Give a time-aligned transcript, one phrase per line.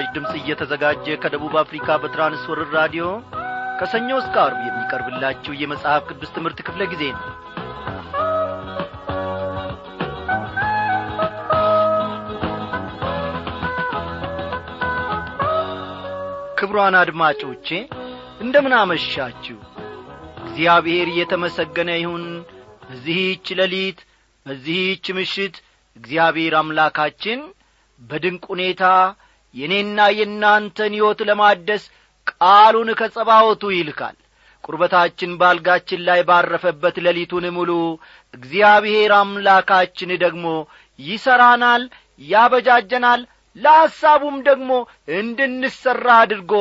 [0.00, 3.04] ለምሥራች ድምፅ እየተዘጋጀ ከደቡብ አፍሪካ በትራንስወርር ራዲዮ
[3.78, 7.24] ከሰኞ እስከ አርብ የሚቀርብላችሁ የመጽሐፍ ቅዱስ ትምህርት ክፍለ ጊዜ ነው።
[16.60, 17.68] ክብሯን አድማጮቼ
[18.40, 19.58] እንደምን አመሻችሁ?
[20.42, 22.26] እግዚአብሔር እየተመሰገነ ይሁን።
[22.86, 23.98] በዚህች ሌሊት
[24.46, 25.56] በዚህች ምሽት
[25.96, 27.40] እግዚአብሔር አምላካችን
[28.00, 28.84] በድንቅ ሁኔታ
[29.54, 31.84] የእኔና የእናንተን ሕይወት ለማደስ
[32.32, 34.16] ቃሉን ከጸባወቱ ይልካል።
[34.64, 37.70] ቁርበታችን ባልጋችን ላይ ባረፈበት ሌሊቱን ሙሉ
[38.34, 40.46] እግዚአብሔር አምላካችን ደግሞ
[40.98, 41.84] ይሠራናል
[42.24, 43.20] ያበጃጀናል
[43.56, 44.70] ለሐሳቡም ደግሞ
[45.16, 46.52] እንድንሠራ አድርጎ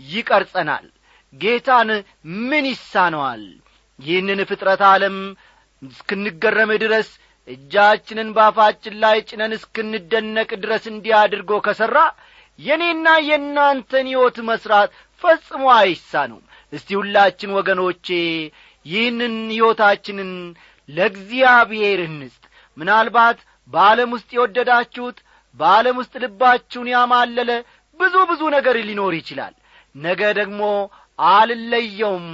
[0.00, 0.86] ይቀርጸናል።
[1.32, 1.88] ጌታን
[2.48, 3.42] ምን ይሳነዋል?
[3.98, 5.16] ይህንን ፍጥረት ዓለም
[5.82, 7.08] እስክንገረም ድረስ
[7.48, 11.96] እጃችንን ባፋችን ላይ ጭነን እስክንደነቅ ድረስ እንዲህ አድርጎ ከሠራ
[12.60, 14.90] የእኔና የእናንተን ሕይወት መሥራት
[15.22, 18.06] ፈጽሞ አይሳነውም። እስቲ ሁላችን ወገኖቼ
[18.86, 20.30] ይህንን ሕይወታችንን
[20.88, 22.42] ለእግዚአብሔር እንስጥ።
[22.76, 23.38] ምናልባት
[23.72, 25.18] በዓለም ውስጥ የወደዳችሁት
[25.60, 27.50] በዓለም ውስጥ ልባችሁን ያማለለ
[28.00, 29.54] ብዙ ብዙ ነገር ሊኖር ይችላል።
[29.94, 30.62] ነገ ደግሞ
[31.18, 32.28] አልለየውም።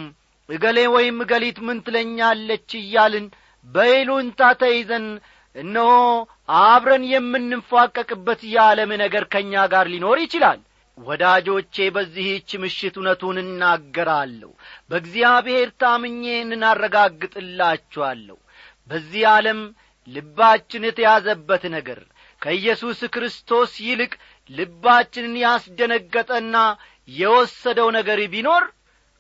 [0.49, 3.25] እገሌ ወይም እገሊት ምን ትለኛለች እያልን
[3.67, 5.07] በይሉንታ ተይዘን
[5.57, 5.91] እነሆ
[6.61, 10.61] አብረን የምንፋቀቅበት የዓለም ነገር ከእኛ ጋር ሊኖር ይችላል።
[10.99, 14.51] ወዳጆቼ በዚህች ምሽት እውነቱን እናገራለሁ።
[14.91, 18.37] በእግዚአብሔር ታምኜን እናረጋግጥላችኋለሁ።
[18.91, 19.61] በዚህ ዓለም
[20.09, 22.01] ልባችን የተያዘበት ነገር
[22.43, 24.13] ከኢየሱስ ክርስቶስ ይልቅ
[24.51, 26.57] ልባችንን ያስደነገጠና
[27.13, 28.65] የወሰደው ነገር ቢኖር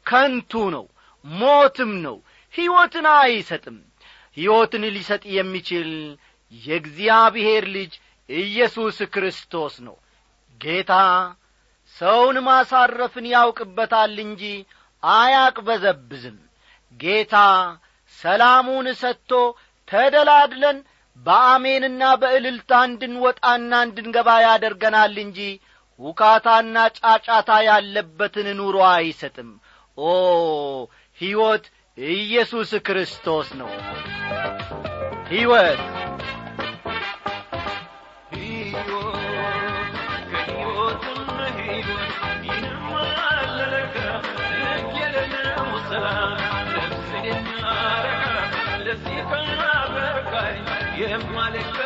[0.06, 0.84] ከንቱ ነው
[1.24, 2.16] ሞትም ነው
[2.54, 3.78] ሕይወትን አይሰጥም።
[4.36, 5.90] ሕይወትን ሊሰጥ የሚችል
[6.52, 7.92] የእግዚአብሔር ልጅ
[8.28, 9.96] ኢየሱስ ክርስቶስ ነው።
[10.60, 10.92] ጌታ
[11.96, 14.42] ሰውን ማሳረፍን ያውቅበታል እንጂ
[15.02, 16.38] አያቅበዘብዝም።
[17.00, 17.36] ጌታ
[18.18, 19.32] ሰላሙን ሰጥቶ
[19.88, 20.78] ተደላድለን
[21.18, 25.38] በአሜንና በእልልታ እንድንወጣና እንድንገባ ያደርገናል እንጂ
[26.00, 29.50] ውካታና ጫጫታ ያለበትን ኑሮ አይሰጥም።
[29.98, 30.10] ኦ
[31.18, 31.66] ሕይወት
[31.98, 33.70] ኢየሱስ ክርስቶስ ነው
[35.30, 35.80] ሕይወት
[51.36, 51.85] ወደቀ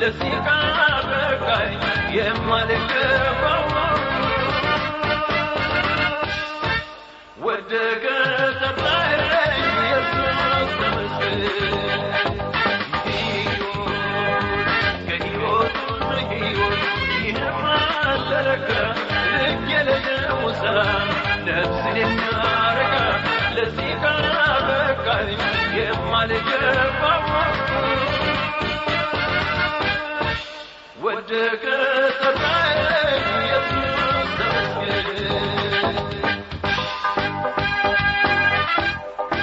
[0.00, 0.34] ለዚህ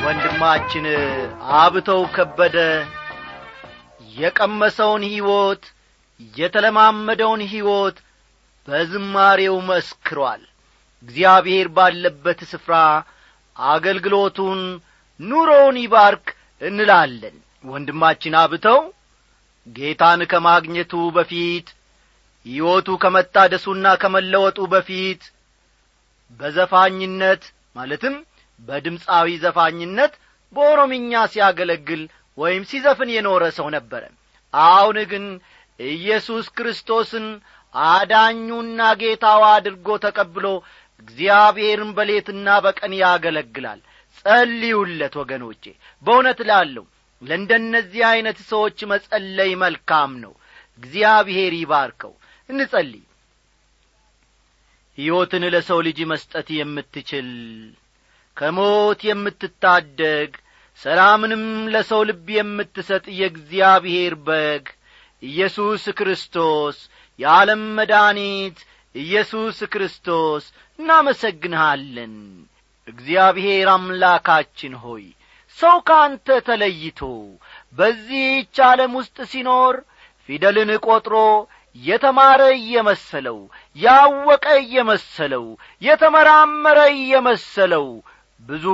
[0.04, 0.86] ወንድማችን
[1.58, 2.58] አብተው ከበደ
[4.16, 5.64] የቀመሰውን ሕይወት
[6.36, 7.98] የተለማመደውን ሕይወት
[8.68, 10.44] በዝማሬው መስክሯል።
[11.04, 12.76] እግዚአብሔር ባለበት ስፍራ
[13.56, 14.62] አገልግሎቱን
[15.20, 16.26] ኑሮውን ይባርክ
[16.62, 18.80] እንላለን። ወንድማችን አብተው
[19.68, 21.68] ጌታን ከማግኘቱ በፊት
[22.46, 25.22] ሕይወቱ ከመታደሱና ከመለወጡ በፊት
[26.40, 27.44] በዘፋኝነት
[27.76, 28.16] ማለትም
[28.60, 30.14] በድምፃዊ ዘፋኝነት
[30.54, 32.02] በኦሮምኛ ሲያገለግል
[32.38, 34.04] ወይም ሲዘፍን የኖረ ሰው ነበረ።
[34.54, 35.26] አሁን ግን
[35.80, 37.26] ኢየሱስ ክርስቶስን
[37.76, 40.46] አዳኙና ጌታው አድርጎ ተቀብሎ
[41.02, 43.80] እግዚአብሔርን በሌትና በቀን ያገለግላል
[44.28, 45.64] ጸልዩለት ወገኖቼ።
[46.04, 46.86] በእውነት ላለሁ
[47.22, 50.34] ለእንደነዚህ ዐይነት ሰዎች መጸለይ መልካም ነው።
[50.80, 52.14] እግዚአብሔር ይባርከው።
[52.50, 53.04] እንጸልይ።
[54.98, 57.30] ሕይወትን ለሰው ልጅ መስጠት የምትችል
[58.38, 60.32] ከሞት የምትታደግ
[60.80, 61.44] ሰላምንም
[61.74, 64.66] ለሰው ልብ የምትሰጥ የእግዚአብሔር በግ
[65.24, 66.78] ኢየሱስ ክርስቶስ
[67.20, 68.58] የዓለም መድኃኒት
[68.96, 70.44] ኢየሱስ ክርስቶስ።
[70.80, 72.16] እናመሰግንሃለን
[72.88, 75.06] እግዚአብሔር አምላካችን ሆይ
[75.58, 77.00] ሰው ካንተ ተለይቶ
[77.78, 79.76] በዚህች ዓለም ውስጥ ሲኖር
[80.30, 81.16] ፊደልን ቈጥሮ
[81.76, 83.40] የተማረ እየመሰለው
[83.76, 85.46] ያወቀ እየመሰለው
[85.82, 87.88] የተመራመረ እየመሰለው
[88.42, 88.66] ብዙ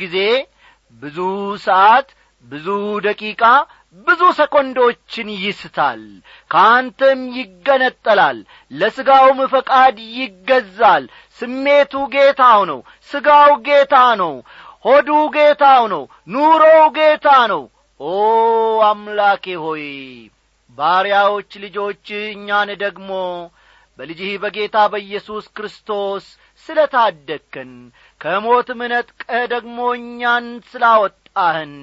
[0.00, 0.18] ጊዜ
[1.02, 1.18] ብዙ
[1.66, 2.08] ሰዓት
[2.44, 2.68] ብዙ
[3.06, 3.42] ደቂቃ
[3.96, 6.02] ብዙ ሰኮንዶችን ይስታል
[6.50, 8.38] ከአንተም ይገነጠላል
[8.72, 11.04] ለሥጋውም ፈቃድ ይገዛል።
[11.38, 12.80] ስሜቱ ጌታው ነው
[13.10, 14.34] ሥጋው ጌታ ነው
[14.84, 17.62] ሆዱ ጌታው ነው ኑሮው ጌታ ነው።
[18.00, 18.12] ኦ
[18.84, 19.84] አምላኬ ሆይ
[20.78, 23.10] ባሪያዎች ልጆች እኛን ደግሞ
[23.98, 26.24] በልጅህ በጌታ በኢየሱስ ክርስቶስ
[26.66, 27.72] ስለ ታደግከን
[28.20, 31.74] ከሞትም ነጥቀህ ደግሞ እኛን ስላወጣህን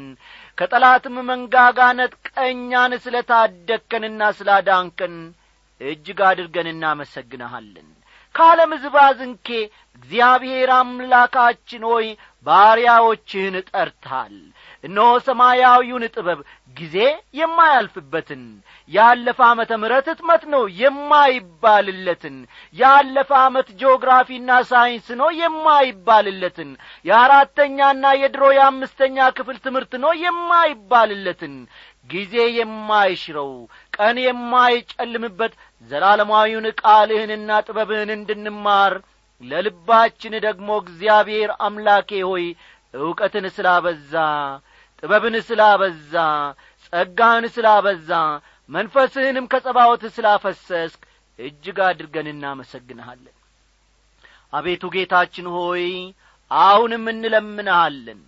[0.60, 5.16] ከጠላትም መንጋጋ ነጥቀኛን ስለ ታደግከንና ስላዳንከን
[5.82, 7.88] እጅግ አድርገን እናመሰግንሃለን።
[8.36, 9.48] ከዓለም ዝባዝንኬ
[9.96, 12.08] እግዚአብሔር አምላካችን ሆይ
[12.46, 14.36] ባሪያዎችህን ጠርተሃል
[14.84, 16.40] እነሆ ሰማያዊውን ጥበብ
[16.76, 16.98] ጊዜ
[17.40, 18.44] የማያልፍበትን
[18.92, 22.36] ያለፈ ዓመተ ምሕረት ሕትመት ነው የማይባልለትን
[22.76, 26.70] ያለፈ ዓመት ጂኦግራፊና ሳይንስ ነው የማይባልለትን
[27.06, 31.56] የአራተኛና የድሮ የአምስተኛ ክፍል ትምህርት ነው የማይባልለትን
[32.10, 33.52] ጊዜ የማይሽረው
[33.98, 35.54] ቀን የማይጨልምበት
[35.92, 38.94] ዘላለማዊውን ቃልህንና ጥበብህን እንድንማር
[39.42, 42.46] ለልባችን ደግሞ እግዚአብሔር አምላኬ ሆይ
[42.94, 44.14] ዕውቀትን ስላበዛ
[45.00, 46.14] ጥበብን ስላበዛ
[46.86, 48.12] ጸጋህን ስላበዛ
[48.70, 51.02] መንፈስህንም ከጸባወት ስላፈሰስክ
[51.40, 53.36] እጅግ አድርገን እናመሰግንሃለን።
[54.54, 55.86] አቤቱ ጌታችን ሆይ
[56.52, 58.20] አሁንም እንለምንሃለን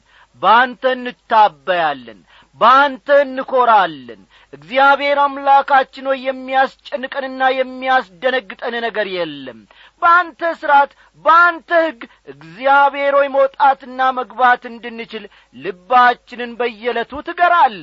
[0.42, 2.20] በአንተ እንታበያለን
[2.60, 4.22] በአንተ እንኰራለን
[4.54, 9.60] እግዚአብሔር አምላካችን ሆይ የሚያስጨንቀንና የሚያስደነግጠን ነገር የለም።
[10.02, 10.92] በአንተ ሥርዓት
[11.26, 12.02] በአንተ ሕግ
[12.34, 15.24] እግዚአብሔር ሆይ መውጣትና መግባት እንድንችል
[15.56, 17.80] ልባችንን በየዕለቱ ትገራል።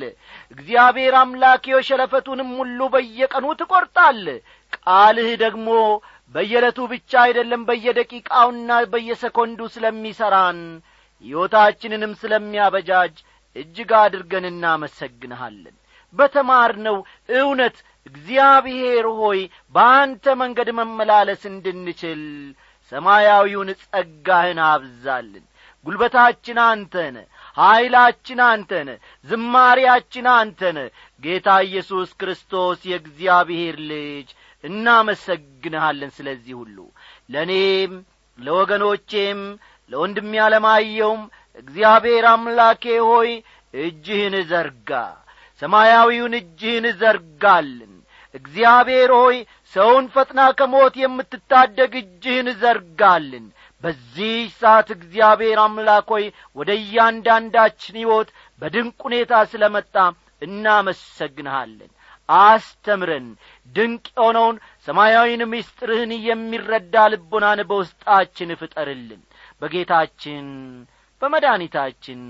[0.54, 4.22] እግዚአብሔር አምላኬው ሸለፈቱንም ሁሉ በየቀኑ ትቈርጣል።
[4.78, 5.68] ቃልህ ደግሞ
[6.34, 10.60] በየዕለቱ ብቻ አይደለም በየደቂቃውና በየሰኮንዱ ስለሚሠራን
[11.24, 13.14] ሕይወታችንንም ስለሚያበጃጅ
[13.58, 15.76] እጅግ አድርገን እናመሰግንሃለን።
[16.14, 16.96] በተማርነው
[17.38, 19.40] እውነት እግዚአብሔር ሆይ
[19.74, 22.22] በአንተ መንገድ መመላለስ እንድንችል
[22.92, 25.44] ሰማያዊውን ጸጋህን አብዛልን።
[25.86, 27.16] ጒልበታችን አንተነ
[27.56, 28.88] ኀይላችን አንተነ
[29.28, 30.78] ዝማሪያችን አንተነ
[31.22, 34.28] ጌታ ኢየሱስ ክርስቶስ የእግዚአብሔር ልጅ
[34.64, 36.78] እናመሰግንሃለን። ስለዚህ ሁሉ
[37.30, 37.92] ለእኔም
[38.38, 39.40] ለወገኖቼም
[39.90, 41.22] ለወንድሜ ያለማየውም
[41.58, 43.30] እግዚአብሔር አምላኬ ሆይ
[43.74, 44.90] እጅህን ዘርጋ
[45.62, 47.94] ሰማያዊውን እጅህን ዘርጋልን።
[48.34, 49.36] እግዚአብሔር ሆይ
[49.74, 53.46] ሰውን ፈጥና ከሞት የምትታደግ እጅህን ዘርጋልን።
[53.84, 56.24] በዚህ ሰዓት እግዚአብሔር አምላክ ሆይ
[56.56, 58.28] ወደ እያንዳንዳችን ሕይወት
[58.62, 59.94] በድንቅ ሁኔታ ስለ መጣ
[60.42, 61.90] እናመሰግንሃለን።
[62.28, 63.26] አስተምረን
[63.66, 64.56] ድንቅ የሆነውን
[64.88, 69.22] ሰማያዊን ምስጢርህን የሚረዳ ልቦናን በውስጣችን ፍጠርልን።
[69.62, 70.46] በጌታችን
[71.22, 72.20] በመድኃኒታችን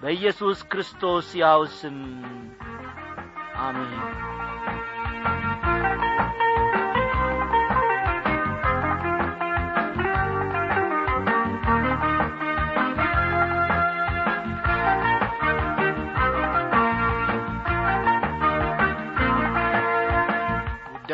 [0.00, 1.98] በኢየሱስ ክርስቶስ ያው ስም።
[3.58, 3.94] አሜን።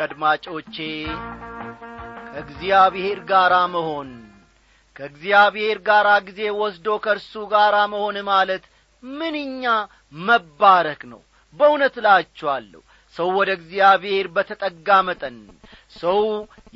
[0.05, 0.75] አድማጮቼ
[2.27, 4.09] ከእግዚአብሔር ጋር መሆን
[4.95, 8.63] ከእግዚአብሔር ጋር ጊዜ ወስዶ ከእርሱ ጋር መሆን ማለት
[9.03, 9.63] ምንኛ
[10.21, 11.21] መባረክ ነው።
[11.55, 12.81] በእውነት እላችኋለሁ
[13.15, 15.35] ሰው ወደ እግዚአብሔር በተጠጋ መጠን
[15.99, 16.21] ሰው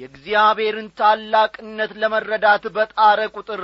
[0.01, 3.63] የእግዚአብሔርን ታላቅነት ለመረዳት በጣረ ቁጥር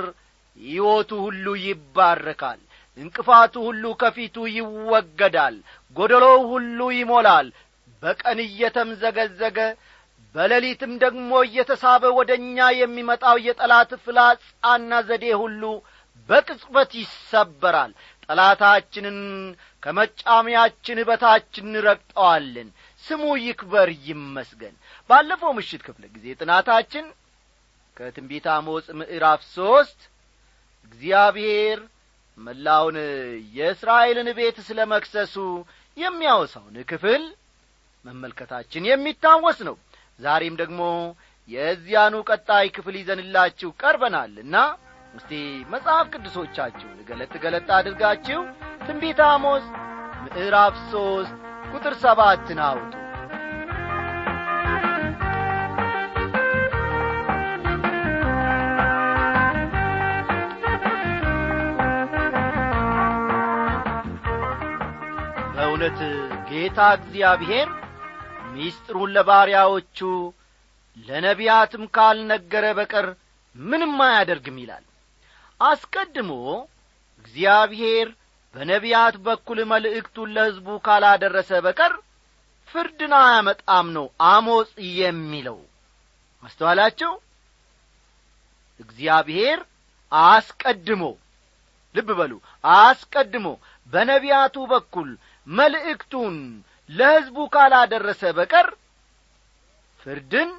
[0.60, 2.60] ሕይወቱ ሁሉ ይባረካል
[2.98, 5.56] እንቅፋቱ ሁሉ ከፊቱ ይወገዳል
[5.96, 7.48] ጐደሎው ሁሉ ይሞላል
[8.02, 9.58] በቀን እየተምዘገዘገ
[10.36, 15.62] በሌሊትም ደግሞ እየተሳበ ወደ እኛ የሚመጣው የጠላት ፍላጻና ዘዴ ሁሉ
[16.28, 17.92] በቅጽበት ይሰበራል።
[18.24, 19.18] ጠላታችንን
[19.82, 22.68] ከመጫሚያችን በታች እንረግጠዋለን።
[23.04, 24.74] ስሙ ይክበር ይመስገን።
[25.10, 27.06] ባለፈው ምሽት ክፍለ ጊዜ ጥናታችን
[27.96, 30.00] ከትንቢት አሞጽ ምዕራፍ ሦስት
[30.86, 31.78] እግዚአብሔር
[32.38, 32.96] መላውን
[33.56, 35.34] የእስራኤልን ቤት ስለ መክሰሱ
[35.96, 37.22] የሚያወሳውን ክፍል
[38.04, 39.76] መመልከታችን የሚታወስ ነው
[40.20, 40.82] ዛሬም ደግሞ
[41.48, 44.56] የዚያኑ ቀጣይ ክፍል ይዘንላችሁ ቀርበናልና
[45.14, 45.32] እስቲ
[45.72, 48.40] መጽሐፍ ቅዱሶቻችሁን ገለጥ ገለጥ አድርጋችሁ
[48.86, 49.66] ትንቢት አሞስ
[50.24, 51.34] ምዕራፍ ሦስት
[51.72, 52.92] ቁጥር ሰባትን አውጡ።
[65.54, 65.98] በእውነት
[66.48, 67.68] ጌታ እግዚአብሔር
[68.56, 69.98] ሚስጥሩን ለባሪያዎቹ
[70.96, 73.06] ለነቢያትም ካልነገረ በቀር
[73.56, 74.84] ምንም አያደርግም ይላል።
[75.60, 76.30] አስቀድሞ
[77.24, 78.08] እግዚአብሔር
[78.54, 81.94] በነቢያት በኩል መልእክቱን ለሕዝቡ ካላደረሰ በቀር
[82.74, 85.58] ፍርድን አያመጣም ነው አሞጽ የሚለው።
[86.42, 87.12] አስተዋላችሁ?
[88.80, 89.60] እግዚአብሔር
[90.12, 91.02] አስቀድሞ
[91.94, 92.32] ልብ በሉ
[92.64, 93.46] አስቀድሞ
[93.92, 95.10] በነቢያቱ በኩል
[95.46, 96.36] መልእክቱን
[96.90, 98.68] ለሕዝቡ ካላደረሰ በቀር
[100.00, 100.50] ፍርድን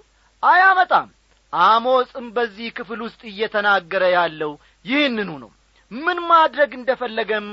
[0.44, 1.08] አያመጣም።
[1.54, 4.52] አሞጽም በዚህ ክፍል ውስጥ እየተናገረ ያለው
[4.86, 5.52] ይህንኑ ነው።
[5.92, 7.48] ምን ማድረግ እንደ ፈለገም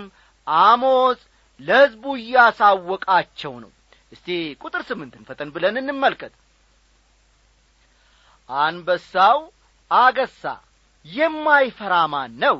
[0.46, 1.20] አሞጽ
[1.60, 3.70] ለሕዝቡ እያሳወቃቸው ነው።
[4.12, 4.28] እስቲ
[4.62, 6.34] ቁጥር ስምንትን ፈጠን ብለን እንመልከት።
[8.50, 9.38] አንበሳው
[9.90, 10.42] አገሳ
[11.06, 12.56] የማይፈራ ማን ነው?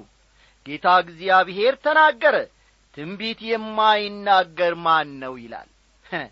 [0.66, 2.36] ጌታ እግዚአብሔር ተናገረ
[2.96, 5.68] ትንቢት የማይናገር ማን ነው ይላል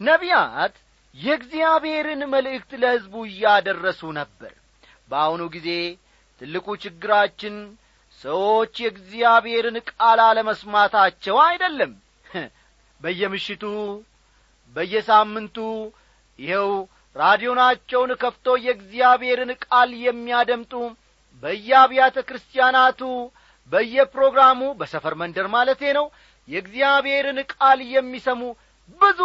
[0.00, 0.74] ነቢያት
[1.14, 4.52] የእግዚአብሔርን መልእክት ለሕዝቡ እያደረሱ ነበር።
[5.10, 5.68] በአሁኑ ጊዜ
[6.40, 7.54] ትልቁ ችግራችን
[8.20, 11.92] ሰዎች የእግዚአብሔርን ቃል አለመስማታቸው አይደለም።
[13.00, 13.64] በየምሽቱ
[14.76, 15.56] በየሳምንቱ
[16.38, 16.70] ይኸው
[17.16, 20.72] ራዲዮናቸውን ከፍቶ የእግዚአብሔርን ቃል የሚያደምጡ
[21.42, 23.00] በየአብያተ ክርስቲያናቱ
[23.72, 26.06] በየፕሮግራሙ በሰፈር መንደር ማለቴ ነው
[26.48, 28.42] የእግዚአብሔርን ቃል የሚሰሙ
[29.00, 29.20] ብዙ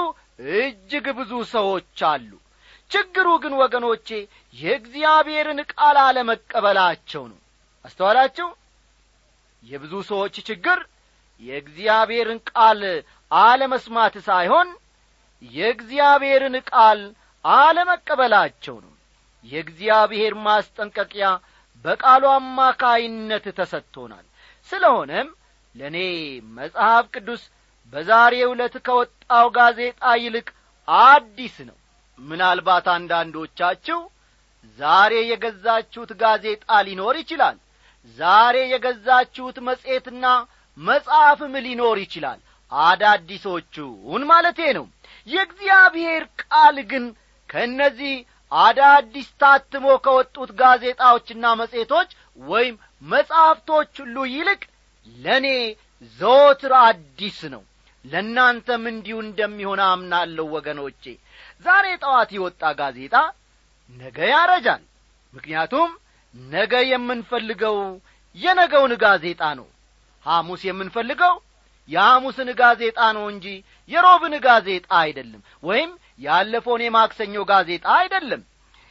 [0.55, 2.31] እጅግ ብዙ ሰዎች አሉ።
[2.91, 4.07] ችግሩ ግን ወገኖቼ
[4.55, 7.39] የእግዚአብሔርን ቃል አለመቀበላቸው ነው።
[7.85, 8.47] አስተዋላችሁ?
[9.63, 10.79] የብዙ ሰዎች ችግር
[11.41, 12.81] የእግዚአብሔርን ቃል
[13.31, 14.67] አለመስማት ሳይሆን
[15.41, 16.99] የእግዚአብሔርን ቃል
[17.45, 18.93] አለመቀበላቸው ነው።
[19.45, 21.27] የእግዚአብሔር ማስጠንቀቂያ
[21.85, 24.25] በቃሉ አማካይነት ተሰጥቶናል።
[24.69, 25.29] ስለሆነም
[25.75, 25.97] ለእኔ
[26.57, 27.43] መጽሐፍ ቅዱስ
[27.93, 30.47] በዛሬ ዕለት ከወጣው ጋዜጣ ይልቅ
[30.87, 31.77] አዲስ ነው።
[32.19, 33.99] ምናልባት አንዳንዶቻችሁ
[34.79, 37.57] ዛሬ የገዛችሁት ጋዜጣ ሊኖር ይችላል
[38.17, 40.25] ዛሬ የገዛችሁት መጽሔትና
[40.77, 42.39] መጽሐፍም ሊኖር ይችላል።
[42.71, 44.85] አዳዲሶቹን ማለቴ ነው።
[45.27, 47.05] የእግዚአብሔር ቃል ግን
[47.49, 48.13] ከእነዚህ
[48.51, 52.09] አዳዲስ ታትሞ ከወጡት ጋዜጣዎችና መጽሔቶች
[52.43, 54.61] ወይም መጻሕፍቶች ሁሉ ይልቅ
[55.07, 55.47] ለእኔ
[56.19, 57.63] ዘወትር አዲስ ነው
[58.05, 61.03] ለእናንተም እንዲሁ እንደሚሆን አምናለሁ ወገኖቼ።
[61.65, 63.15] ዛሬ ጠዋት የወጣ ጋዜጣ
[63.95, 64.83] ነገ ያረጃል።
[65.33, 65.89] ምክንያቱም
[66.35, 67.77] ነገ የምንፈልገው
[68.37, 69.67] የነገውን ጋዜጣ ነው።
[70.25, 71.33] ሐሙስ የምንፈልገው
[71.89, 73.45] የሐሙስን ጋዜጣ ነው እንጂ
[73.89, 78.41] የሮብን ጋዜጣ አይደለም ወይም ያለፈውን የማክሰኞ ጋዜጣ አይደለም።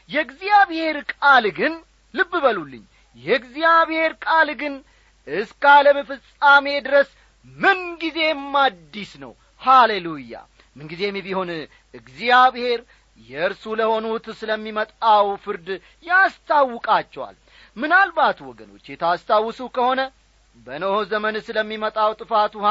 [0.09, 1.73] የእግዚአብሔር ቃል ግን
[2.13, 2.83] ልብ በሉልኝ
[3.17, 4.73] የእግዚአብሔር ቃል ግን
[5.27, 7.09] እስከ ዓለም ፍጻሜ ድረስ
[7.47, 9.31] ምንጊዜም አዲስ ነው።
[9.61, 10.33] ሃሌሉያ!
[10.75, 11.49] ምንጊዜም ቢሆን
[11.93, 12.79] እግዚአብሔር
[13.19, 15.67] የእርሱ ለሆኑት ስለሚመጣው ፍርድ
[16.07, 17.35] ያስታውቃቸዋል።
[17.77, 20.01] ምናልባት ወገኖች የታስታውሱ ከሆነ
[20.57, 22.69] በኖህ ዘመን ስለሚመጣው ጥፋት ውሃ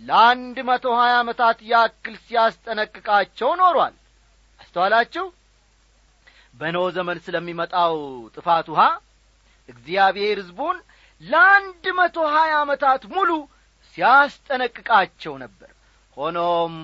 [0.00, 3.94] ለአንድ መቶ ሀያ ዓመታት ያክል ሲያስጠነቅቃቸው ኖሯል።
[4.60, 5.24] አስተዋላችሁ?
[6.54, 7.94] በኖህ ዘመን ስለሚመጣው
[8.36, 8.82] ጥፋት ውሃ
[9.68, 10.76] እግዚአብሔር ሕዝቡን
[11.22, 13.30] ለአንድ መቶ ሀያ ዓመታት ሙሉ
[13.98, 15.70] ሲያስጠነቅቃቸው ነበር።
[16.16, 16.74] ሆኖም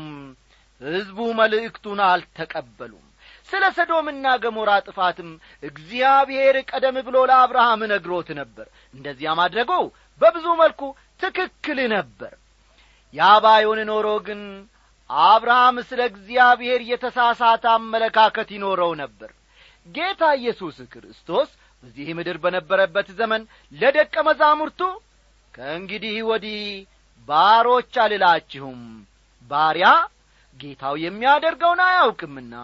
[0.80, 3.00] ሕዝቡ መልእክቱን አልተቀበሉም።
[3.48, 5.28] ስለ ሰዶምና ገሞራ ጥፋትም
[5.62, 9.70] እግዚአብሔር ቀደም ብሎ ለአብርሃም ነግሮት ነበር። እንደዚያ ማድረጉ
[10.20, 10.80] በብዙ መልኩ
[11.22, 12.32] ትክክል ነበር።
[13.14, 14.40] ያ ባይሆን ኖሮ ግን
[15.10, 19.30] አብርሃም ስለ እግዚአብሔር የተሳሳተ አመለካከት ይኖረው ነበር።
[19.86, 21.48] ጌታ ኢየሱስ ክርስቶስ
[21.82, 23.42] በዚህ ምድር በነበረበት ዘመን
[23.72, 24.80] ለደቀ መዛሙርቱ
[25.54, 26.60] ከእንግዲህ ወዲህ
[27.28, 28.80] ባሮች አልላችሁም።
[29.50, 29.88] ባሪያ
[30.60, 32.54] ጌታው የሚያደርገውን አያውቅምና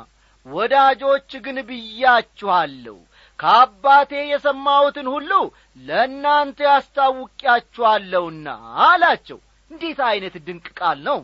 [0.46, 2.96] ወዳጆች ግን ብያችኋለሁ።
[3.38, 5.30] ከአባቴ የሰማሁትን ሁሉ
[5.80, 8.46] ለእናንተ ያስታውቂያችኋለሁና
[8.86, 9.38] አላቸው።
[9.70, 11.20] እንዴት ዐይነት ድንቅ ቃል ነው!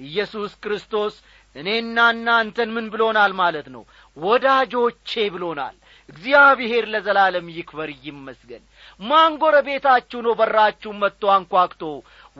[0.00, 1.14] ኢየሱስ ክርስቶስ
[1.56, 3.82] እኔና እናንተን ምን ብሎናል ማለት ነው?
[4.16, 5.76] ወዳጆቼ ብሎናል።
[6.08, 8.62] እግዚአብሔር ለዘላለም ይክበር ይመስገን።
[9.00, 11.82] ማንጎረ ቤታችሁ ነው በራችሁን መጥቶ አንኳክቶ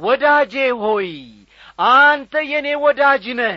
[0.00, 1.10] ወዳጄ ሆይ
[1.92, 3.54] አንተ የእኔ ወዳጅ ነህ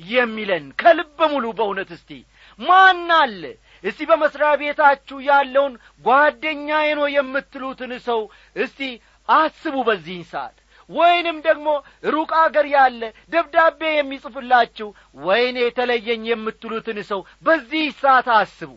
[0.00, 2.10] የሚለን ከልበ ሙሉ በእውነት እስቲ
[2.58, 3.42] ማን አለ?
[3.84, 5.74] እስቲ በመሥሪያ ቤታችሁ ያለውን
[6.04, 8.20] ጓደኛዬ ነው የምትሉትን ሰው
[8.56, 8.80] እስቲ
[9.28, 10.56] አስቡ በዚህን ሰዓት።
[10.90, 11.66] ወይንም ደግሞ
[12.04, 13.00] ሩቅ አገር ያለ
[13.32, 14.88] ደብዳቤ የሚጽፍላችሁ
[15.26, 18.70] ወይኔ የተለየኝ የምትሉትን ሰው በዚህ ሰዓት አስቡ።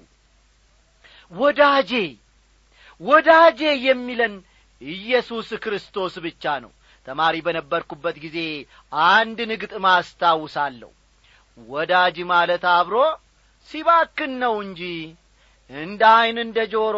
[1.31, 1.91] ወዳጄ
[3.01, 4.33] ወዳጄ የሚለን
[4.81, 6.71] ኢየሱስ ክርስቶስ ብቻ ነው
[7.05, 8.37] ተማሪ በነበርኩበት ጊዜ
[9.09, 10.91] አንድን ግጥም አስታውሳለሁ።
[11.57, 12.95] ወዳጅ ማለት አብሮ
[13.69, 14.81] ሲባክን ነው እንጂ
[15.69, 16.97] እንደ ዐይን እንደ ጆሮ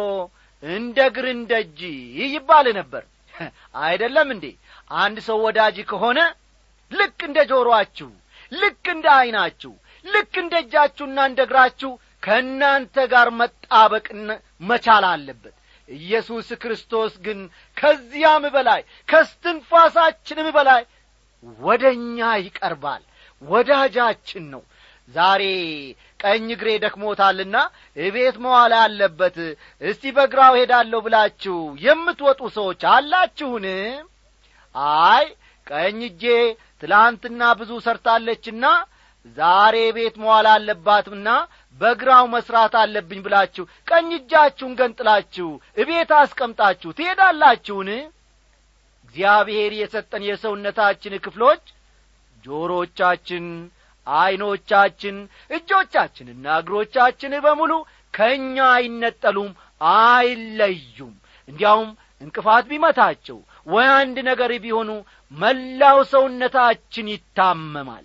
[0.62, 1.80] እንደ እግር እንደ እጅ
[2.28, 3.02] ይባል ነበር።
[3.84, 4.46] አይደለም እንዴ?
[4.96, 6.18] አንድ ሰው ወዳጅ ከሆነ
[6.90, 8.10] ልክ እንደ ጆሮአችሁ
[8.52, 9.72] ልክ እንደ ዐይናችሁ
[10.04, 11.90] ልክ እንደ እጃችሁና እንደ እግራችሁ
[12.22, 14.06] ከእናንተ ጋር መጣበቅ
[14.68, 15.55] መቻል አለበት
[15.88, 17.38] ኢየሱስ ክርስቶስ ግን
[17.76, 20.82] ከዚያም በላይ ከስትንፋሳችንም በላይ
[21.60, 23.02] ወደ እኛ ይቀርባል።
[23.42, 24.62] ወዳጃችን ነው።
[25.14, 25.42] ዛሬ
[26.20, 27.56] ቀኝ እግሬ ደክሞታልና
[27.96, 29.36] እቤት መዋል አለበት።
[29.80, 33.66] እስቲ በግራው ሄዳለሁ ብላችሁ የምትወጡ ሰዎች አላችሁን?
[35.08, 35.26] አይ
[35.66, 36.24] ቀኝ እጄ
[36.82, 38.64] ትላንትና ብዙ ሰርታለችና
[39.36, 41.28] ዛሬ ቤት መዋል አለባትና
[41.80, 47.90] በግራው መስራት አለብኝ ብላችሁ ቀኝ እጃችሁን ገንጥላችሁ እቤት አስቀምጣችሁ ትሄዳላችሁን?
[49.04, 51.62] እግዚአብሔር የሰጠን የሰውነታችን ክፍሎች
[52.44, 53.44] ጆሮቻችን
[54.06, 55.16] ዐይኖቻችን
[55.50, 57.72] እጆቻችንና እግሮቻችን በሙሉ
[58.14, 59.50] ከእኛ አይነጠሉም
[59.96, 61.14] አይለዩም።
[61.48, 64.90] እንዲያውም እንቅፋት ቢመታቸው ወይ አንድ ነገር ቢሆኑ
[65.32, 68.04] መላው ሰውነታችን ይታመማል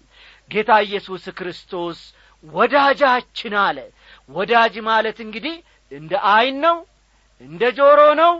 [0.51, 1.99] ጌታ ኢየሱስ ክርስቶስ
[2.43, 3.77] ወዳጃችን አለ።
[4.29, 5.55] ወዳጅ ማለት እንግዲህ
[5.91, 6.77] እንደ ዐይን ነው
[7.41, 8.33] እንደ ጆሮ ነው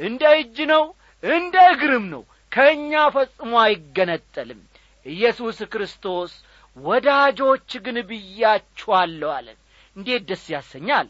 [0.00, 0.84] እንደ እጅ ነው
[1.22, 4.60] እንደ እግርም ነው። ከእኛ ፈጽሞ አይገነጠልም።
[5.06, 6.32] ኢየሱስ ክርስቶስ
[6.76, 9.58] ወዳጆች ግን ብያችኋለሁ አለን
[9.96, 11.08] እንዴት ደስ ያሰኛል!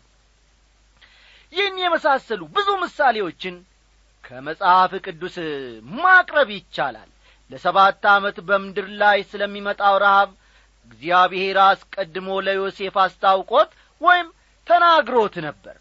[1.52, 3.54] ይህን የመሳሰሉ ብዙ ምሳሌዎችን
[4.24, 5.36] ከመጽሐፍ ቅዱስ
[5.96, 7.08] ማቅረብ ይቻላል
[7.50, 10.30] ለሰባት ዓመት በምድር ላይ ስለሚመጣው ረሃብ
[10.86, 14.28] እግዚአብሔር አስቀድሞ ለዮሴፍ አስታውቆት ወይም
[14.66, 15.76] ተናግሮት ነበር።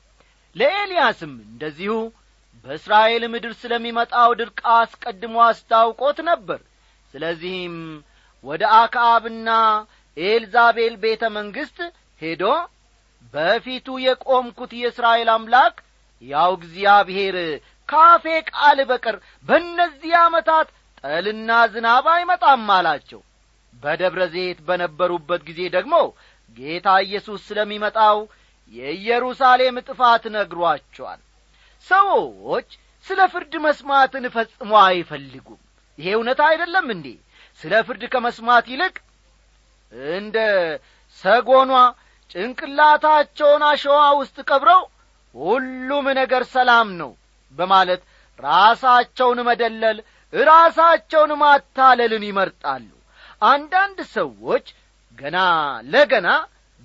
[0.55, 1.93] ለኤልያስም እንደዚሁ
[2.65, 6.59] በእስራኤል ምድር ስለሚመጣው ድርቅ አስቀድሞ አስታውቆት ነበር።
[7.13, 7.75] ስለዚህም
[8.43, 9.49] ወደ አክዓብና
[10.17, 11.77] ኤልዛቤል ቤተ መንግሥት
[12.21, 12.43] ሄዶ
[13.33, 15.75] በፊቱ የቆምኩት የእስራኤል አምላክ
[16.21, 17.35] ያው እግዚአብሔር
[17.89, 19.15] ካፌ ቃል በቀር
[19.47, 20.67] በእነዚህ ዓመታት
[21.03, 23.21] ጠልና ዝናብ አይመጣም አላቸው።
[23.73, 25.95] በደብረ ዘይት በነበሩበት ጊዜ ደግሞ
[26.57, 28.17] ጌታ ኢየሱስ ስለሚመጣው
[28.73, 31.19] የኢየሩሳሌም ጥፋት ነግሯቸዋል።
[31.87, 32.69] ሰዎች
[33.05, 35.59] ስለ ፍርድ መስማትን ፈጽሞ አይፈልጉም።
[35.99, 37.07] ይሄ እውነት አይደለም እንዴ?
[37.61, 38.95] ስለ ፍርድ ከመስማት ይልቅ
[40.11, 40.37] እንደ
[41.23, 41.71] ሰጎኗ
[42.31, 44.81] ጭንቅላታቸውን አሸዋ ውስጥ ቀብረው
[45.35, 47.11] ሁሉም ነገር ሰላም ነው
[47.53, 48.01] በማለት
[48.39, 49.97] ራሳቸውን መደለል
[50.33, 52.87] ራሳቸውን ማታለልን ይመርጣሉ።
[53.45, 54.65] አንዳንድ ሰዎች
[55.17, 55.37] ገና
[55.93, 56.27] ለገና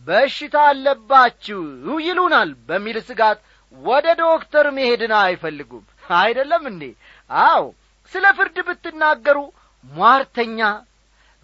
[0.07, 1.61] በሽታ አለባችሁ
[2.07, 3.39] ይሉናል በሚል ስጋት
[3.75, 5.85] ወደ ዶክተር መሄድን አይፈልጉም።
[6.17, 6.83] አይደለም እንዴ?
[7.31, 7.65] አው
[8.13, 9.39] ስለ ፍርድ ብትናገሩ
[9.85, 10.61] ሟርተኛ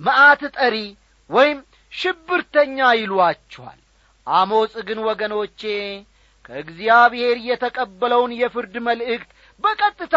[0.00, 0.76] መዓት ጠሪ
[1.30, 1.58] ወይም
[1.92, 3.80] ሽብርተኛ ይሏችኋል።
[4.26, 5.60] አሞጽ ግን ወገኖቼ
[6.44, 9.30] ከእግዚአብሔር የተቀበለውን የፍርድ መልእክት
[9.64, 10.16] በቀጥታ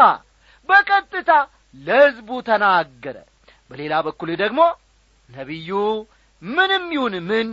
[0.70, 1.32] በቀጥታ
[1.76, 3.18] ለሕዝቡ ተናገረ።
[3.72, 4.60] በሌላ በኩል ደግሞ
[5.30, 5.70] ነቢዩ
[6.42, 7.48] ምንም ይሁን ምን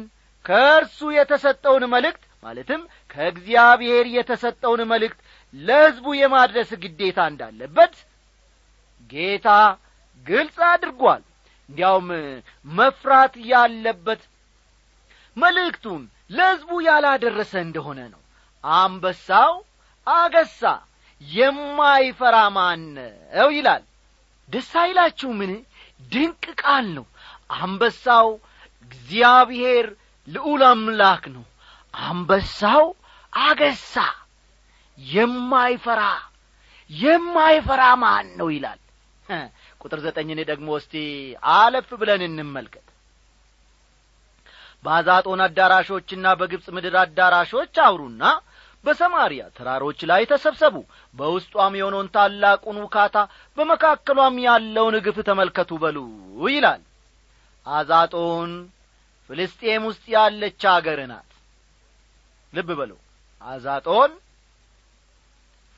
[0.44, 2.80] ከእርሱ የተሰጠውን መልእክት ማለትም
[3.10, 5.18] ከእግዚአብሔር የተሰጠውን መልእክት
[5.54, 7.94] ለሕዝቡ የማድረስ ግዴታ እንዳለበት
[9.10, 9.48] ጌታ
[10.26, 11.22] ግልጽ አድርጓል።
[11.68, 12.08] እንዲያውም
[12.74, 14.22] መፍራት ያለበት
[15.36, 18.20] መልእክቱን ለሕዝቡ ያላደረሰ እንደሆነ ነው።
[18.64, 19.52] አንበሳው
[20.06, 20.62] አገሳ
[21.22, 23.82] የማይፈራ ማነው ይላል
[24.50, 25.52] ደስ አይላችሁ ምን
[26.12, 27.06] ድንቅ ቃል ነው።
[27.58, 28.28] አንበሳው
[28.90, 29.86] እግዚአብሔር
[30.28, 31.44] ልዑል አምላክ ነው።
[31.94, 32.84] አንበሳው
[33.32, 33.94] አገሳ።
[34.98, 36.02] የማይፈራ
[36.90, 38.80] የማይፈራ ማን ነው ይላል።
[39.80, 40.94] ቁጥር ዘጠኝን ደግሞ እስቲ
[41.54, 42.86] አለፍ ብለን እንመልከት።
[44.84, 48.22] በአዛጦን አዳራሾችና በግብፅ ምድር አዳራሾች አውሩና
[48.84, 50.76] በሰማርያ ተራሮች ላይ ተሰብሰቡ።
[51.14, 53.16] በውስጧም የሆነውን ታላቁን ውካታ
[53.58, 55.96] በመካከሏም ያለውን ግፍ ተመልከቱ በሉ
[56.48, 56.82] ይላል።
[57.66, 58.52] አዛጦን
[59.30, 61.28] ፍልስጤም ውስጥ ያለች አገር ናት።
[62.52, 62.92] ልብ በሉ።
[63.42, 64.12] አዛጦን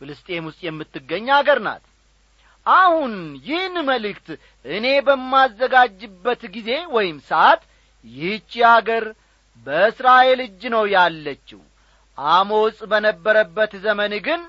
[0.00, 1.84] ፍልስጤም ውስጥ የምትገኝ አገር ናት።
[2.66, 3.12] አሁን
[3.46, 4.28] ይህን መልእክት
[4.64, 7.62] እኔ በማዘጋጅበት ጊዜ ወይም ሰዓት
[8.04, 9.04] ይህቺ አገር
[9.66, 11.60] በእስራኤል እጅ ነው ያለችው
[12.18, 14.42] አሞጽ በነበረበት ዘመን ግን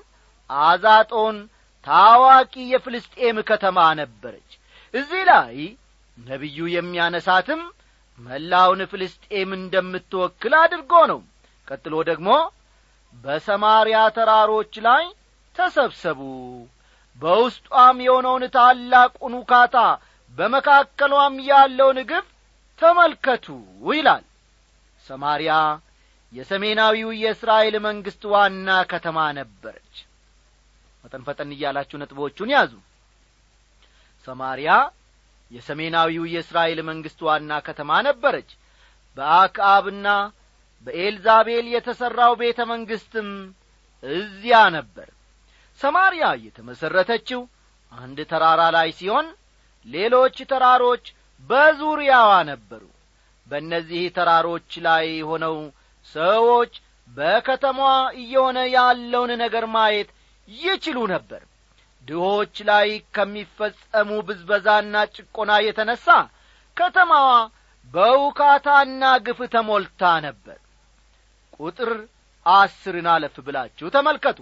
[0.50, 1.36] አዛጦን
[1.86, 4.50] ታዋቂ የፍልስጤም ከተማ ነበረች።
[4.94, 5.56] እዚህ ላይ
[6.18, 7.62] ነቢዩ የሚያነሳትም
[8.18, 11.20] መላውን ፍልስጤም እንደምትወክል አድርጎ ነው።
[11.68, 12.28] ቀጥሎ ደግሞ
[13.14, 15.04] በሰማርያ ተራሮች ላይ
[15.56, 16.20] ተሰብሰቡ።
[17.18, 19.76] በውስጧም የሆነውን ታላቁን ውካታ
[20.38, 22.26] በመካከሏም ያለውን ግፍ
[22.78, 23.46] ተመልከቱ
[23.90, 24.24] ይላል።
[25.06, 25.52] ሰማርያ
[26.34, 29.94] የሰሜናዊው የእስራኤል መንግሥት ዋና ከተማ ነበረች።
[31.04, 32.72] ፈጠን ፈጠን እያላችሁ ነጥቦቹን ያዙ።
[34.28, 34.70] ሰማርያ
[35.50, 38.50] የሰሜናዊው የእስራኤል መንግሥት ዋና ከተማ ነበረች።
[39.16, 40.06] በአክአብና
[40.86, 43.28] በኤልዛቤል የተሠራው ቤተ መንግሥትም
[44.04, 45.08] እዚያ ነበር።
[45.80, 47.40] ሰማርያ የተመሠረተችው
[47.92, 49.26] አንድ ተራራ ላይ ሲሆን
[49.86, 51.04] ሌሎች ተራሮች
[51.50, 52.82] በዙሪያዋ ነበሩ።
[53.46, 55.56] በእነዚህ ተራሮች ላይ ሆነው
[56.14, 56.72] ሰዎች
[57.10, 57.90] በከተማዋ
[58.20, 60.10] እየሆነ ያለውን ነገር ማየት
[60.48, 61.42] ይችሉ ነበር።
[62.08, 66.06] ድሆች ላይ ከሚፈጸሙ ብዝበዛና ጭቆና የተነሣ
[66.76, 67.28] ከተማዋ
[67.94, 70.58] በውካታና ግፍ ተሞልታ ነበር።
[71.58, 71.90] ቁጥር
[72.46, 74.38] አስርን አለፍ ብላችሁ ተመልከቱ።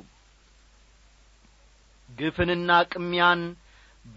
[2.09, 3.43] ግፍንና ቅሚያን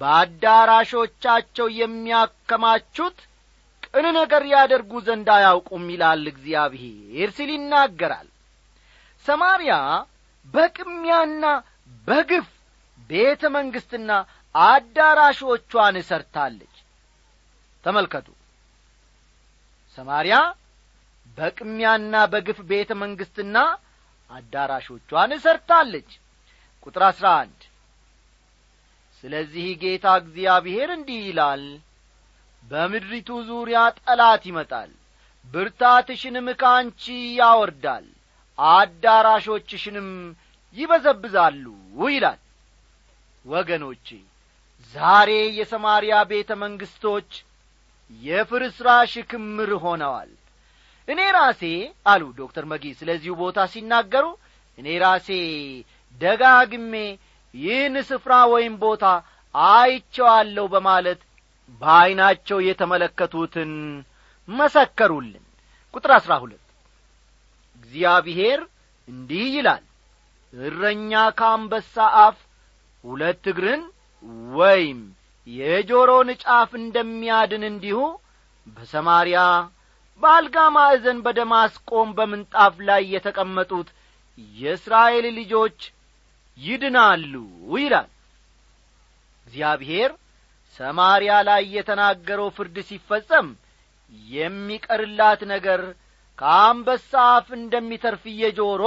[0.02, 3.18] በአዳራሾቻቸው የሚያከማቹት
[3.96, 8.28] ቅን ነገር ያደርጉ ዘንድ አያውቁም ይላል እግዚአብሔር ሲል ይናገራል።
[9.26, 9.74] ሰማርያ
[10.48, 11.44] በቅሚያና
[12.08, 12.50] በግፍ
[13.10, 14.12] ቤተ መንግሥትና
[14.56, 16.76] አዳራሾቿን እሰርታለች
[17.84, 18.28] ተመልከቱ።
[19.98, 20.36] ሰማርያ
[21.38, 23.58] በቅሚያና በግፍ ቤተ መንግሥትና
[24.30, 26.10] አዳራሾቿን እሰርታለች
[26.86, 27.62] ቁጥር አሥራ አንድ።
[29.18, 31.64] ስለዚህ ጌታ እግዚአብሔር እንዲህ ይላል
[32.72, 34.92] በምድሪቱ ዙሪያ ጠላት ይመጣል።
[35.48, 37.04] ብርታትሽንም ከአንቺ
[37.40, 38.06] ያወርዳል።
[38.60, 40.10] አዳራሾችሽንም
[40.76, 41.66] ይበዘብዛሉ
[42.08, 42.40] ይላል።
[43.46, 44.08] ወገኖቼ
[44.96, 47.30] ዛሬ የሰማርያ ቤተ መንግሥቶች
[48.12, 50.32] የፍርስራሽ ክምር ሆነዋል።
[51.08, 51.62] እኔ ራሴ
[52.12, 54.26] አሉ ዶክተር መጊ ስለዚሁ ቦታ ሲናገሩ
[54.78, 55.30] እኔ ራሴ
[56.22, 56.94] ደጋግሜ
[57.54, 59.04] ይህን ስፍራ ወይም ቦታ
[59.76, 61.22] አይቸዋለሁ በማለት
[61.82, 63.72] በዐይናቸው የተመለከቱትን
[64.48, 65.44] መሰከሩልን።
[65.94, 66.62] ቁጥር አሥራ ሁለት
[67.78, 68.60] እግዚአብሔር
[69.08, 69.84] እንዲህ ይላል
[70.54, 72.38] እረኛ ከአንበሳ አፍ
[73.04, 73.84] ሁለት እግርን
[74.56, 75.00] ወይም
[75.48, 78.00] የጆሮን ጫፍ እንደሚያድን እንዲሁ
[78.68, 79.40] በሰማርያ
[80.22, 83.90] በአልጋ ማዕዘን በደማስቆም በምንጣፍ ላይ የተቀመጡት
[84.56, 85.80] የእስራኤል ልጆች
[86.58, 87.34] ይድናሉ
[87.78, 88.10] ይላል።
[89.48, 90.12] እግዚአብሔር
[90.80, 93.48] ሰማርያ ላይ የተናገረው ፍርድ ሲፈጸም
[94.30, 95.82] የሚቀርላት ነገር
[96.40, 98.84] ከአንበሳ አፍ እንደሚተርፍ የጆሮ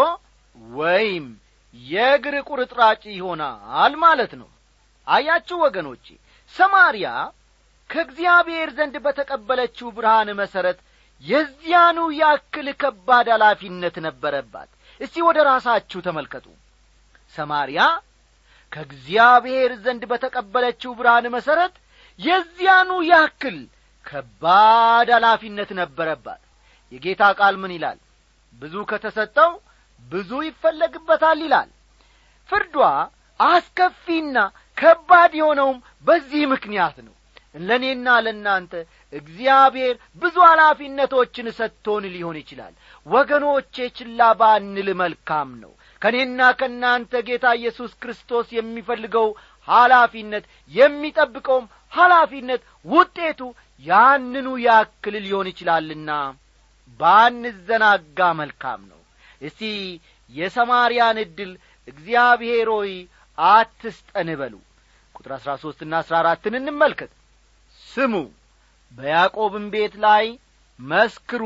[0.77, 1.27] ወይም
[1.75, 4.49] የእግር ቁርጥራጭ ይሆናል ማለት ነው።
[5.07, 6.07] አያችሁ ወገኖቼ
[6.55, 7.09] ሰማርያ
[7.91, 10.79] ከእግዚአብሔር ዘንድ በተቀበለችው ብርሃን መሠረት
[11.25, 14.69] የዚያኑ ያክል ከባድ ኃላፊነት ነበረባት።
[15.01, 16.47] እስቲ ወደ ራሳችሁ ተመልከቱ።
[17.35, 17.81] ሰማርያ
[18.73, 21.75] ከእግዚአብሔር ዘንድ በተቀበለችው ብርሃን መሠረት
[22.19, 23.59] የዚያኑ ያክል
[24.07, 26.41] ከባድ ኃላፊነት ነበረባት።
[26.93, 27.99] የጌታ ቃል ምን ይላል?
[28.63, 29.51] ብዙ ከተሰጠው
[30.11, 31.69] ብዙ ይፈለግበታል ይላል።
[32.51, 32.77] ፍርዷ
[33.41, 34.37] አስከፊና
[34.77, 37.15] ከባድ የሆነውም በዚህ ምክንያት ነው።
[37.61, 38.73] ለእኔና ለእናንተ
[39.13, 42.75] እግዚአብሔር ብዙ ኃላፊነቶችን ሰጥቶን ሊሆን ይችላል።
[43.07, 49.29] ወገኖቼ ችላ ባንል መልካም ነው ከእኔና ከእናንተ ጌታ ኢየሱስ ክርስቶስ የሚፈልገው
[49.69, 53.41] ኃላፊነት የሚጠብቀውም ኃላፊነት ውጤቱ
[53.85, 56.11] ያንኑ ያክል ሊሆን ይችላልና
[57.01, 59.01] ባንዘናጋ መልካም ነው።
[59.41, 59.63] እስቲ
[60.31, 61.53] የሰማርያን ዕድል
[61.89, 62.93] እግዚአብሔር ሆይ
[63.39, 64.55] አትስጠን በሉ።
[65.15, 67.13] ቁጥር አሥራ ሦስትና አሥራ አራትን እንመልከት።
[67.83, 68.15] ስሙ
[68.93, 70.27] በያዕቆብም ቤት ላይ
[70.79, 71.43] መስክሩ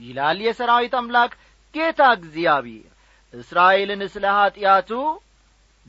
[0.00, 1.32] ይላል የሰራዊት አምላክ
[1.74, 2.92] ጌታ እግዚአብሔር
[3.34, 4.90] እስራኤልን ስለ ኀጢአቱ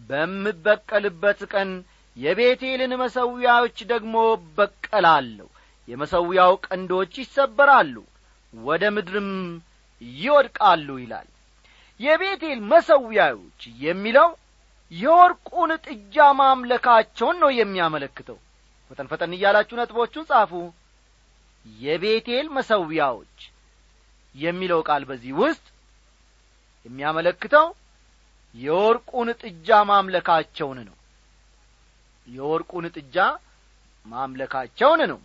[0.09, 1.69] በምበቀልበት ቀን
[2.17, 4.15] የቤቴልን መሠዊያዎች ደግሞ
[4.57, 5.47] በቀላለሁ
[5.87, 7.95] የመሠዊያው ቀንዶች ይሰበራሉ
[8.53, 9.29] ወደ ምድርም
[10.01, 11.27] ይወድቃሉ ይላል።
[11.99, 14.29] የቤቴል መሠዊያዎች የሚለው
[14.91, 18.37] የወርቁን ጥጃ ማምለካቸውን ነው የሚያመለክተው።
[18.91, 20.51] ፈጠን ፈጠን እያላችሁ ነጥቦቹን ጻፉ።
[21.65, 23.37] የቤቴል መሠዊያዎች
[24.35, 25.65] የሚለው ቃል በዚህ ውስጥ
[26.85, 27.67] የሚያመለክተው
[28.55, 30.95] የወርቁን ጥጃ ማምለካቸውን ነው።
[32.27, 33.17] የወርቁን ጥጃ
[34.05, 35.19] ማምለካቸውን ነው።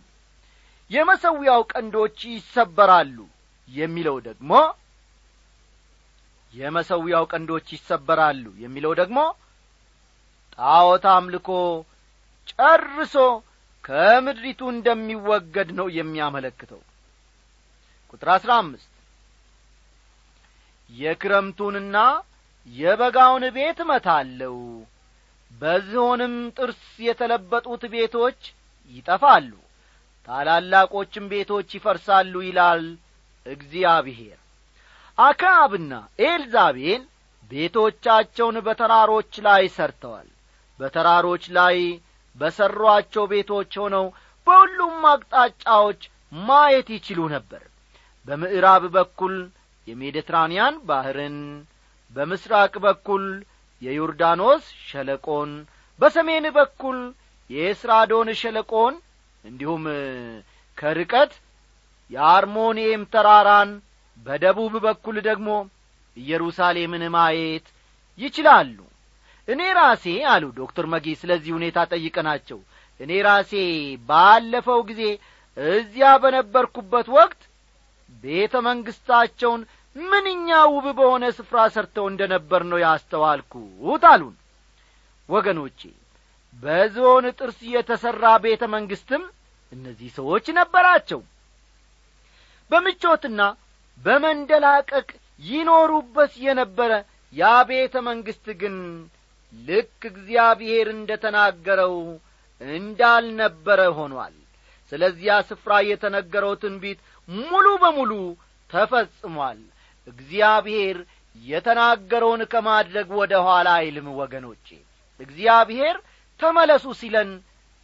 [0.91, 3.17] የመሠዊያው ቀንዶች ይሰበራሉ
[3.69, 4.51] የሚለው ደግሞ
[6.53, 9.19] የመሠዊያው ቀንዶች ይሰበራሉ የሚለው ደግሞ
[10.57, 11.49] ጣዖት አምልኮ
[12.51, 13.15] ጨርሶ
[13.83, 16.81] ከምድሪቱ እንደሚወገድ ነው የሚያመለክተው።
[18.13, 18.91] ቁጥር አሥራ አምስት
[20.89, 21.97] የክረምቱንና
[22.67, 24.55] የበጋውን ቤት እመታለሁ።
[25.51, 28.39] በዝሆንም ጥርስ የተለበጡት ቤቶች
[28.91, 29.51] ይጠፋሉ
[30.27, 32.83] ታላላቆችም ቤቶች ይፈርሳሉ ይላል
[33.45, 34.37] እግዚአብሔር።
[35.17, 35.91] አክዓብና
[36.25, 37.03] ኤልዛቤል
[37.51, 40.29] ቤቶቻቸውን በተራሮች ላይ ሰርተዋል።
[40.79, 41.77] በተራሮች ላይ
[42.35, 44.05] በሠሯቸው ቤቶች ሆነው
[44.47, 46.01] በሁሉም አቅጣጫዎች
[46.41, 47.63] ማየት ይችሉ ነበር።
[48.25, 49.35] በምዕራብ በኩል
[49.87, 51.37] የሜዲትራንያን ባሕርን
[52.13, 53.23] በምስራቅ በኩል
[53.81, 55.51] የዮርዳኖስ ሸለቆን
[55.99, 56.97] በሰሜን በኩል
[57.49, 58.93] የኤስራዶን ሸለቆን
[59.43, 59.83] እንዲሁም
[60.77, 61.33] ከርቀት
[62.11, 63.69] የአርሞንኤም ተራራን
[64.25, 65.49] በደቡብ በኩል ደግሞ
[66.17, 67.65] ኢየሩሳሌምን ማየት
[68.19, 68.77] ይችላሉ።
[69.47, 72.59] እኔ ራሴ አሉ ዶክተር መጊ ስለዚህ ሁኔታ ጠይቀናቸው።
[72.99, 73.53] እኔ ራሴ
[74.09, 75.01] ባለፈው ጊዜ
[75.57, 77.41] እዚያ በነበርኩበት ወቅት
[78.09, 79.61] ቤተ መንግሥታቸውን
[79.95, 84.35] ምንኛ ውብ በሆነ ስፍራ ሰርተው እንደ ነበር ነው ያስተዋልኩት አሉን።
[85.29, 85.79] ወገኖቼ
[86.63, 89.23] በዝሆን ጥርስ የተሠራ ቤተ መንግሥትም
[89.71, 91.21] እነዚህ ሰዎች ነበራቸው።
[92.71, 93.41] በምቾትና
[94.01, 95.07] በመንደላቀቅ
[95.43, 96.91] ይኖሩበት የነበረ
[97.33, 98.75] ያ ቤተ መንግሥት ግን
[99.53, 101.95] ልክ እግዚአብሔር እንደ ተናገረው
[102.61, 104.35] እንዳልነበረ ሆኗል።
[104.91, 108.11] ስለዚያ ስፍራ የተነገረው ትንቢት ሙሉ በሙሉ
[108.69, 109.59] ተፈጽሟል።
[110.07, 110.97] እግዚአብሔር
[111.35, 114.67] የተናገረውን ከማድረግ ወደ ኋላ አይልም ወገኖቼ።
[115.19, 115.95] እግዚአብሔር
[116.39, 117.29] ተመለሱ ሲለን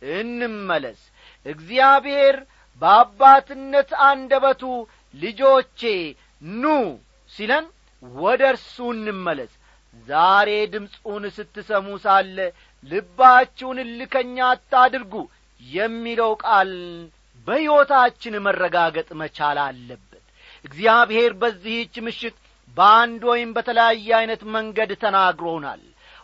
[0.01, 0.99] እንመለስ።
[1.45, 2.35] እግዚአብሔር
[2.81, 4.63] በአባትነት አንደበቱ
[5.13, 5.81] ልጆቼ
[6.55, 6.65] ኑ
[7.31, 7.65] ሲለን
[8.03, 9.51] ወደ እርሱ እንመለስ።
[10.07, 12.37] ዛሬ ድምፁን ስትሰሙ ሳለ
[12.83, 15.13] ልባችሁን እልከኛ አታድርጉ
[15.61, 16.71] የሚለው ቃል
[17.47, 20.25] በሕይወታችን መረጋገጥ መቻል አለበት።
[20.65, 22.35] እግዚአብሔር በዚህች ምሽት
[22.77, 25.81] በአንድ ወይም በተለያየ ዐይነት መንገድ ተናግሮናል።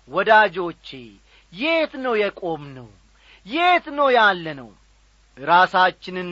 [0.10, 0.88] ወዳጆቼ
[1.54, 2.88] የት ነው የቆም ነው
[3.46, 4.70] የት ነው ያለ ነው
[5.38, 6.32] ራሳችንን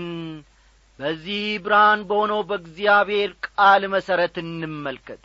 [1.00, 5.21] በዚህ ብርሃን በሆነው በእግዚአብሔር ቃል መሠረት እንመልከት።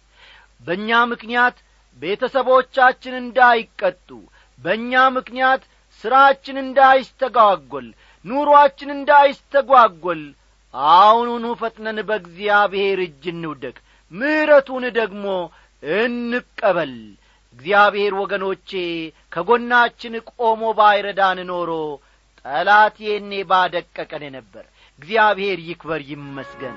[0.66, 1.56] በእኛ ምክንያት
[2.02, 4.08] ቤተሰቦቻችን እንዳይቀጡ
[4.58, 5.62] በእኛ ምክንያት
[6.04, 7.88] ሥራችን እንዳይስተጓጐል
[8.24, 10.22] ኑሮአችን እንዳይስተጓጐል
[10.74, 13.76] አሁኑኑ ፈጥነን በእግዚአብሔር እጅ እንውደቅ
[14.12, 15.24] ምሕረቱን ደግሞ
[15.82, 16.94] እንቀበል።
[17.54, 18.70] እግዚአብሔር ወገኖቼ
[19.32, 21.70] ከጐናችን ቆሞ ባይረዳን ኖሮ
[22.44, 24.64] ጠላት የኔ ባደቀቀን ነበር።
[24.98, 26.76] እግዚአብሔር ይክበር ይመስገን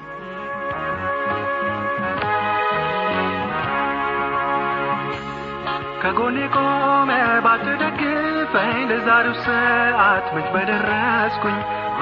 [6.03, 7.09] ከጎኔ ቆመ
[7.45, 11.57] ባትደግፈኝ ለዛሬው ሰዓት መች በደረስኩኝ።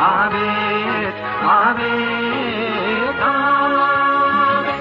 [0.08, 1.18] አቤት
[1.56, 4.80] አቤት አቤት።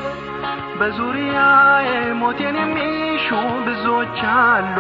[0.81, 1.89] በዙሪያዬ
[2.21, 3.27] ሞቴን የሚሹ
[3.67, 4.77] ብዙዎች አሉ።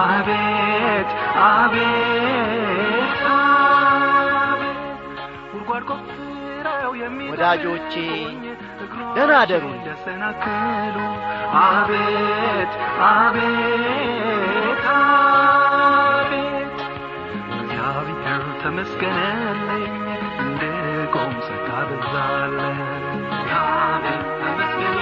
[0.00, 1.10] አቤት
[1.46, 4.82] አቤት አቤት።
[5.52, 5.84] ጉድጓድ
[7.30, 7.94] ወዳጆቼ
[9.14, 10.96] ደህና አደሩ። እንደሰናክሉ
[11.60, 12.72] አቤት
[13.08, 16.78] አቤት አቤት።
[17.56, 19.94] እግዚአብሔር ተመስገነልኝ
[20.44, 22.78] እንድቆም ጸጋ በዛለኝ
[23.30, 24.98] እግዚአብሔር ተመስገን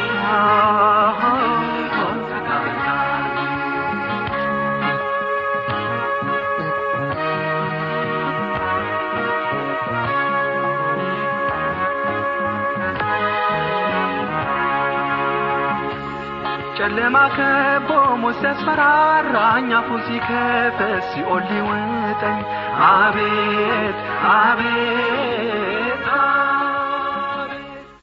[16.89, 17.89] ጨለማ ከቦ
[18.21, 21.43] ሞት ሲያስፈራራኝ አፉን ሲከፍት ሲኦል
[22.89, 23.99] አቤት
[24.31, 25.38] አቤት